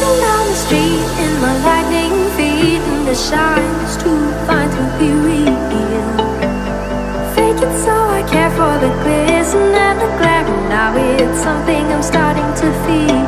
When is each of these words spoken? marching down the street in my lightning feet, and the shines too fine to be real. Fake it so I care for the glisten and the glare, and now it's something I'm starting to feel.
marching 0.00 0.20
down 0.20 0.46
the 0.46 0.54
street 0.54 1.04
in 1.24 1.40
my 1.40 1.54
lightning 1.64 2.12
feet, 2.36 2.80
and 2.80 3.06
the 3.06 3.14
shines 3.14 3.96
too 4.02 4.32
fine 4.46 4.70
to 4.70 4.98
be 4.98 5.10
real. 5.10 5.56
Fake 7.34 7.62
it 7.62 7.84
so 7.84 7.92
I 7.92 8.22
care 8.28 8.50
for 8.50 8.78
the 8.78 8.90
glisten 9.02 9.74
and 9.74 10.00
the 10.00 10.06
glare, 10.18 10.46
and 10.46 10.68
now 10.68 10.94
it's 10.96 11.42
something 11.42 11.84
I'm 11.92 12.02
starting 12.02 12.50
to 12.62 12.68
feel. 12.86 13.19